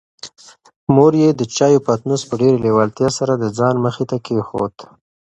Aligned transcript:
مور 0.93 1.13
یې 1.21 1.29
د 1.33 1.41
چایو 1.55 1.83
پتنوس 1.85 2.21
په 2.29 2.33
ډېرې 2.41 2.57
لېوالتیا 2.65 3.09
سره 3.17 3.33
د 3.37 3.45
ځان 3.57 3.75
مخې 3.85 4.03
ته 4.09 4.17
کېښود. 4.25 4.75